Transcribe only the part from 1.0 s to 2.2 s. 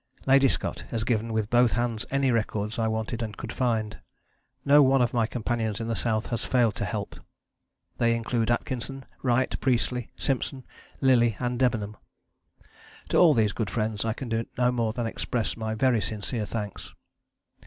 given with both hands